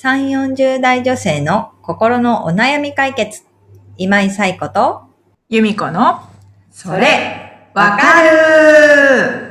[0.00, 3.42] 3、40代女性の心のお悩み解決。
[3.96, 5.02] 今井彩子と、
[5.48, 6.20] 由美子の、
[6.70, 9.48] それ、わかる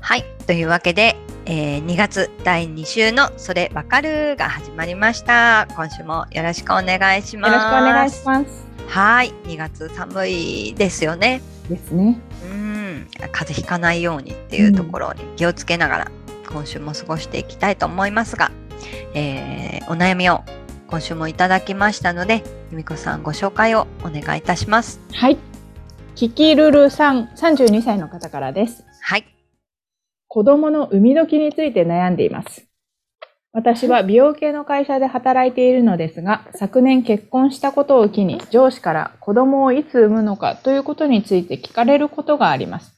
[0.00, 0.24] はい。
[0.48, 1.14] というわけで、
[1.46, 5.68] えー2月第2週のそれわかるが始まりました。
[5.76, 7.52] 今週もよろしくお願いします。
[7.52, 8.71] よろしくお願いします。
[8.92, 9.32] はい。
[9.44, 11.40] 2月寒いですよね。
[11.70, 12.20] ですね。
[12.44, 13.08] うん。
[13.32, 16.10] 風邪ひかないようにっていうところに気をつけながら、
[16.46, 18.52] 今週も過ごしていきたいと思いますが、
[19.14, 20.44] えーお悩みを
[20.88, 25.00] 今週もいただきましたので、由美子さんご紹介をお願いいたします。
[25.14, 25.38] はい。
[26.14, 28.84] キキルルさん、32歳の方からです。
[29.00, 29.24] はい。
[30.28, 32.71] 子供の産み時について悩んでいます。
[33.54, 42.94] 私は美容系の会社で働いているのですが、昨年結婚したことを機に上司から子供をいつ産むのかということについて聞かれることがあります。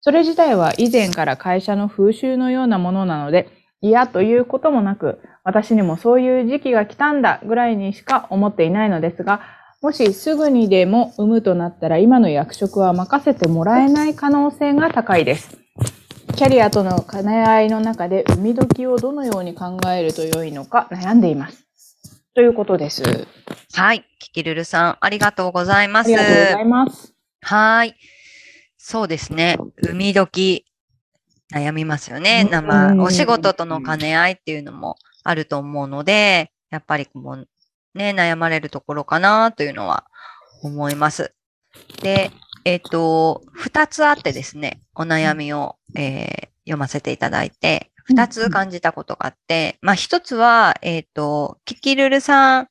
[0.00, 3.48] それ自体は以前から会社の風習のようなものなので、
[3.80, 9.42] 嫌ということもなく、私にもそういう時期が来たんだぐらいにしか思っていないのですが、
[9.80, 15.61] もしすぐにでも産むとなったら今の役職は任せてもらえない可能性が高いです。
[16.36, 21.66] キャリアとの兼ね合いの中で産み時をどのように考えると良いのか悩んでいます。
[22.34, 23.02] ということです。
[23.74, 24.06] はい。
[24.18, 26.06] キキルルさん、ありがとうございます。
[26.06, 27.14] ありがとうございます。
[27.42, 27.96] はい。
[28.78, 29.58] そうですね。
[29.82, 30.64] 産み時、
[31.52, 32.42] 悩みますよね。
[32.46, 37.48] うんなまあうんお仕事との兼ね合いっていうのもあると思うので、やっぱりもう
[37.94, 40.06] ね、悩まれるところかなというのは
[40.62, 41.34] 思います。
[42.02, 42.30] で、
[42.64, 52.68] えっ、と、二つあってですね、お悩みを、えー読ませていただいて、二つ感じたことがあって、まあ一つは、えっ、と、キキルルさん、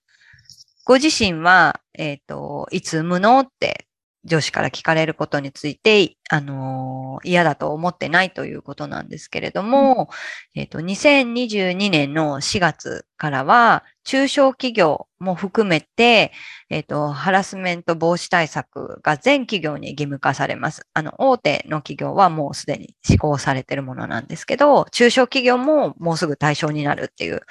[0.86, 3.88] ご自身は、えっ、と、いつ産むのって
[4.26, 10.10] 上司から聞かれることについて、あのー嫌だと思ってないということなんですけれども、
[10.56, 16.32] えっ、と、2022年の4月からは、中小企業も含めて、
[16.70, 20.88] えっ、と、ハラスメント防止対策が全企業に義務化されます。
[20.94, 27.42] あの、大手の企業はもうすでに施行されているものなんですけど、中小企業ももうすぐ対象になるっていう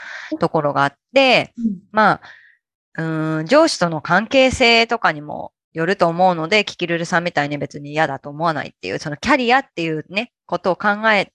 [0.41, 1.53] ところがあって、
[1.93, 2.21] まあ、
[2.99, 11.33] うーん、上司との関係性とかにもよると思うので、キキルルさんみたいに別に嫌だと思わないっていう、そのキャリアっていうね、ことを考え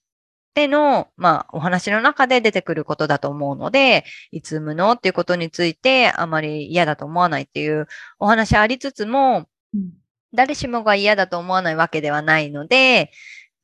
[0.54, 7.86] ての、まあ、お話の中で出てくることだと思うので、いつ産むのっていうことについて、あまり嫌だと思わないっていう
[8.18, 9.92] お話ありつつも、うん。
[10.34, 13.10] 誰しもが嫌だと思わないわけではないので、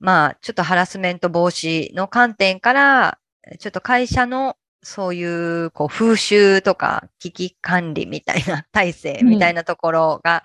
[0.01, 3.19] まあ、ちょっとハラスメント防止の観点から、
[3.59, 10.43] ちょっと会社のそういう、こう、風習とか危機管理みたいな体制みたいなところが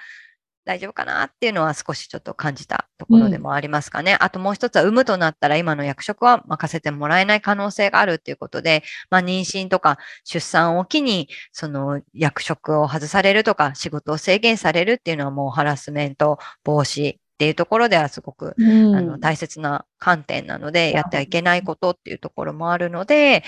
[0.68, 4.18] 大丈夫かなっていうのは少しちょっと感じたところでもありますかね。
[4.20, 18.96] あともう一つは、産むとなったら今の役職は任せてもらえない可能性があるっていうことで、まあ、妊娠とか出産を機に、その役職を外されるとか、仕事を制限されるっていうのはもうハラスメント防止っていうところではすごくうん。
[18.96, 23.44] あの、大切な観点なので、やってはいけないことっていうところもあるので、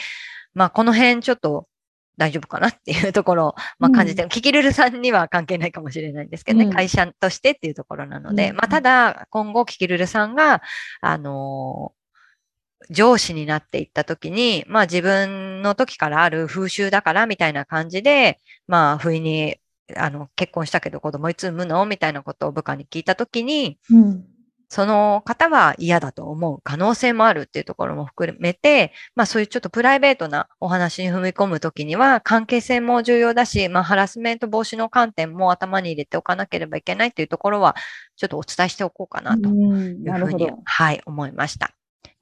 [0.59, 1.67] まあ、この辺ちょっと
[2.17, 6.73] 大丈夫かなっていうところを、まあ、感じて、キキルルさんには関係ないかもしれないんですけどね、うん。
[6.73, 8.55] 会社としてっていうところなので、うん。
[8.57, 10.61] まあ、ただ、今後、キキルルさんが、
[11.01, 11.99] あのー
[12.89, 19.57] 上司になっていったときに、まあ自分の時からある風習だからみたいな感じで、まあ不意に、
[19.97, 21.85] あの、結婚したけど子供いつ産むの？
[21.85, 24.25] みたいなことを部下に聞いたときに、うん
[24.69, 37.75] その方は嫌だと思う可能性もあるっていうところも含めて、まあそういうちょっとプライベートなお話に踏み込むときには関係性も重要だし、まあハラスメント防止の観点も頭に入れておかなければいけないっていうところは
[38.15, 41.71] ちょっとお伝えしておこうかなとうんいうふうにはい、思いました。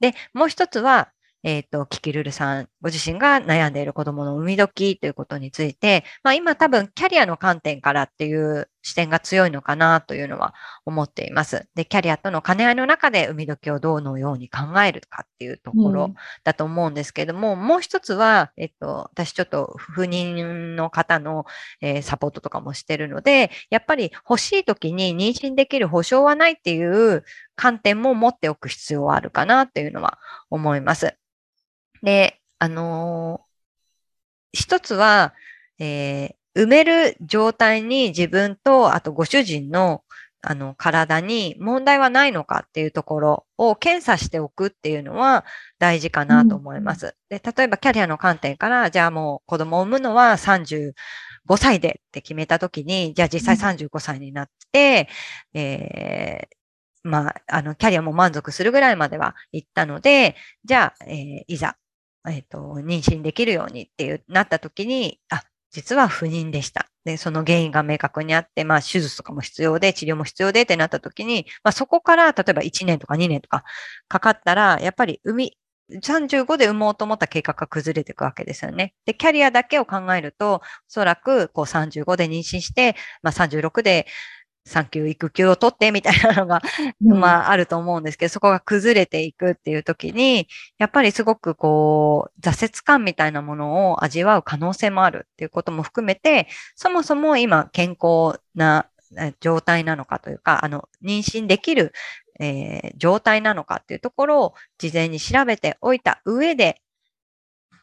[0.00, 1.10] で、もう一つは、
[1.44, 10.54] えっ、と、キキルルさんご自身が悩んでいる子供の産み時ということについて、まあ今多分キャリアの観点からっていう視点が強いのかなというのは
[10.86, 11.68] 思っています。
[11.74, 16.14] で、キャリアとの兼ね合いの中で産み時をどのように考えるかっていうところ
[16.44, 21.44] だと思うんですけども、もう一つは、えっと、私ちょっと不妊の方の、
[21.80, 27.24] えーサポートとかもしてるので、やっぱり欲しい時に妊娠できる保証はないっていう
[27.56, 30.18] 観点も持っておく必要はあるかなっていうのは
[30.50, 31.16] 思います。
[32.02, 33.48] で、あのー
[34.52, 35.34] 一つは、
[35.78, 40.02] えー埋める状態に自分と、あとご主人の
[40.40, 45.44] あの、体に問題はないのかっていうところを検査しておくっていうのは
[45.78, 47.16] 大事かなと思います。
[47.28, 50.94] で、例えばキャリアの観点から、じゃあもう子供を産むのは35
[51.44, 55.08] 歳でって決めたときに、じゃあ実際35歳になって、
[55.54, 61.76] えーまあ、あの、キャリアも満足するぐらいまでは行ったので、じゃあ、えーいざ、
[62.30, 66.86] えっ、と、妊娠できるようにっていう、なったときに、あ、実は不妊でした。
[67.04, 73.64] で、その原因が明確にあって、まあ、手術とかも必要で、治療も必要でってなったときに、まあ、そこから、例えば1年とか2年とか
[74.08, 75.58] かかったら、やっぱり産み、
[75.90, 78.94] 35で産もうと思った計画が崩れていくわけですよね。
[79.06, 84.06] で、キャリアだけを考えると、おそらく、こう35で妊娠して、まあ36で
[84.68, 86.62] 産休育休を取ってみたいなのが、
[87.00, 90.48] まああると思うんですけど、そこが崩れていくっていう時に、
[90.78, 98.86] やっぱりすごくこう、挫折感みたいなものを味わう可能性もあるっていうことも含めて、そもそも今健康な
[99.16, 101.92] え状態なのかというか、あの、妊娠できる、
[102.40, 106.80] えー状態なのかっていうところを事前に調べておいた上で、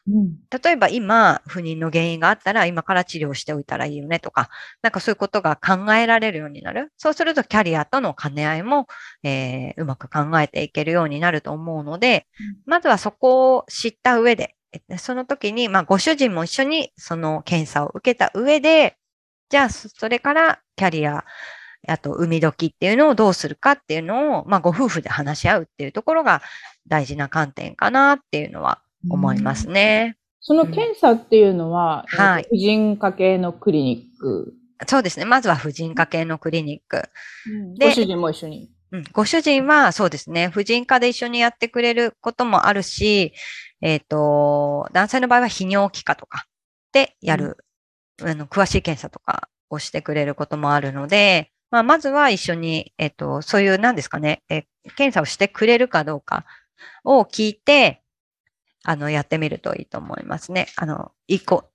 [0.08, 4.48] うん例えば今、不妊の原因があったら、今から治療しておいたらいいよねとか、
[4.82, 6.92] なんかそういうことが考えられるようになる。
[6.96, 8.86] そうすると、キャリアとの兼ね合いも、
[9.24, 12.26] えーうまく考えていけるようになると思うので、
[12.66, 14.54] まずはそこを知った上で、
[14.88, 18.96] えその時に、まあ、ご主人も一緒にその検査を受けた上で、
[19.50, 21.24] じゃあ、そそれからキャリア、
[21.88, 26.42] あと、産み時っていうのをどうするかっていうのを、まあ、ご夫婦で話し合うっていうところが
[26.88, 30.16] 大事な観点かなっていうのは思いますね。
[30.40, 34.54] その検査っていうのは、えーとはい婦人科系のクリニック？
[34.86, 35.24] そうですね。
[35.24, 37.08] まずは婦人科系のクリニック。
[37.78, 38.70] でご主人も一緒に？
[38.92, 40.48] うん、ご主人はそうですね。
[40.48, 43.32] 婦人科で一緒にやってくれることもあるし、
[43.80, 46.46] えっ、と、男性の場合は泌尿器科とか
[46.92, 47.58] でやる、
[48.22, 54.66] あの、詳しい検査とかをしてくれることもあるので、まあ、まずは一緒に、えっ、と、そういう、なんですかね、え
[54.96, 56.44] 検査をしてくれるかどうか
[57.02, 58.02] を聞いて、
[58.88, 60.68] あの、やってみるといいと思いますね。
[60.76, 61.70] あの、一個、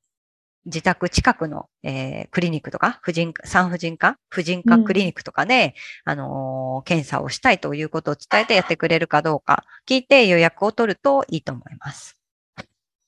[0.65, 5.75] 自宅近くの、えークリニックとか、婦人科、産婦人科、婦人科クリニックとかで、
[6.05, 12.17] あのー検査をしたいということを伝えてやってくれるかどうか、聞いて予約を取るといいと思います。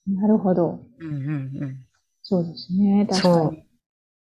[0.07, 0.79] なるほど。
[0.99, 1.85] うんうんうん
[2.25, 3.05] そうですね。
[3.09, 3.65] 確かに。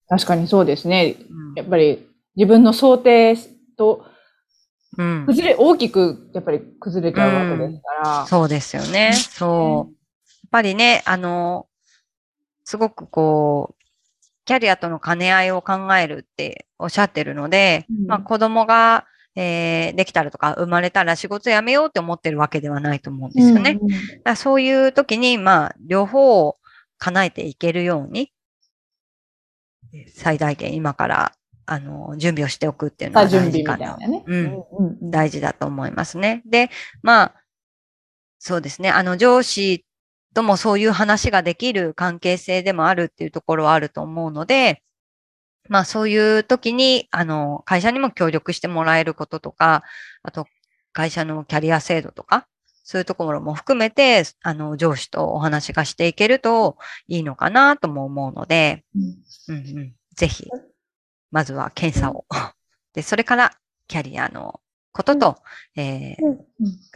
[0.07, 1.15] 確かにそうですね。
[1.29, 3.35] うんやっぱり自分の想定
[3.77, 4.05] と
[4.97, 5.25] うん。
[5.25, 8.25] 崩れ、大きくやっぱり崩れちゃうわけですから。
[8.27, 9.13] そうですよね。
[9.13, 9.93] そう。
[9.93, 11.67] やっぱりね、あの、
[12.63, 13.85] すごくこう、
[14.45, 19.05] キャリアとの兼ね合いを考えるっておっしゃってるので、うんまあ子供が、
[19.37, 23.77] えーできたらとか生まれたら仕事辞めようって思ってるわけではないと思うんですよね。
[23.81, 26.57] うんうんそういう時に、まあ、両方を
[26.97, 28.31] 叶えていけるように、
[30.13, 31.31] 最大限今から、
[31.65, 33.97] あの、準備をしておくっていうのは大事かな。
[33.97, 34.23] ね。
[34.25, 36.41] うんうんうん大事だと思いますね。
[36.45, 36.69] で、
[37.01, 37.35] まあ、
[38.39, 38.89] そうですね。
[38.89, 39.85] あの、上司
[40.33, 44.83] ともそういう話ができる関係性でもあるっていうところはあると思うので、
[45.67, 49.83] まあ、そういう時に、あの、会社にも協力してもらえることとか、
[50.21, 50.47] あと、
[50.93, 52.47] 会社のキャリア制度とか、
[52.83, 56.77] そういうところも含めて、あの、上司とお話がしていけると
[57.07, 60.47] いいのかなとも思うので、うんうんうん、ぜひ、
[61.31, 62.25] まずは検査を。
[62.93, 63.51] で、それから
[63.87, 64.59] キャリアの
[64.91, 65.37] ことと、
[65.75, 66.45] えーうん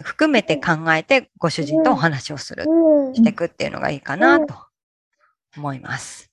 [0.02, 4.56] 含めて考えてご主人とお話をする、うんしていくっていうのがいいかなと
[5.58, 6.32] 思います。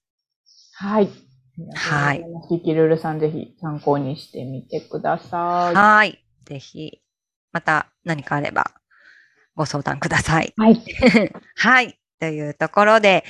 [0.74, 1.08] はい。
[1.74, 2.24] はい。
[2.48, 5.74] ヒキルルさんぜひ参考にしてみてください。
[5.74, 6.24] はい。
[6.44, 7.00] ぜひ、
[7.52, 8.70] また何かあれば
[9.54, 10.52] ご相談ください。
[10.56, 10.80] はい。
[11.56, 11.98] はい。
[12.20, 13.24] というところで、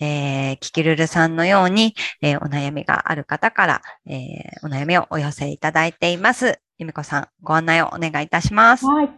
[0.00, 6.58] えー、キキルルさんのように、えーお悩みがある方から、えーお悩みをお寄せいただいています。
[6.78, 8.84] ゆみこさん、ご案内をお願いいたします。
[8.86, 9.10] はい。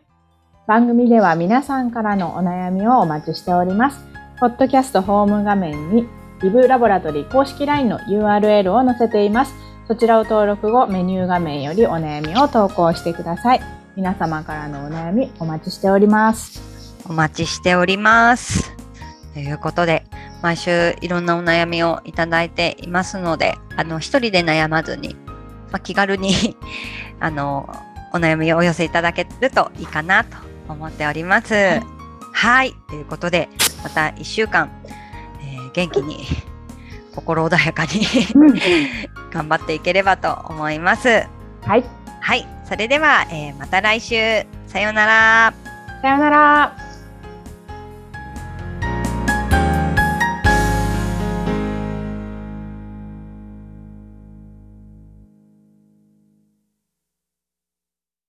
[0.66, 4.04] 番組では皆さんからのお悩みをお待ちしております。
[4.38, 6.06] ポッドキャストホーム画面に
[6.42, 9.54] リブラボラトリー公式 LINE の URL を載せています。
[9.88, 13.60] そちらを登録後、メニュー画面よりお悩みを投稿してください。
[13.94, 16.60] 皆様からのお悩みお待ちしております。
[17.08, 18.74] お待ちしております。
[19.32, 20.04] ということで、
[20.42, 25.16] 毎週いろんなお悩みをいただいていますので、あの、一人で悩まずに、
[25.72, 26.56] まあ、気軽に、
[27.20, 27.68] あの、
[28.12, 30.36] お悩みをお寄せいただけるといいかなと
[30.68, 31.54] 思っております。
[31.54, 31.80] い
[32.32, 32.74] はい。
[32.88, 33.48] ということで、
[33.82, 34.70] また一週間、
[35.42, 36.26] えー元気に、
[37.14, 38.06] 心穏やかに
[39.32, 41.26] 頑張っていければと思います。
[41.62, 41.84] はい。
[42.20, 42.46] はい。
[42.68, 45.54] それでは、えーまた来週、さようなら。
[46.02, 46.85] さようなら。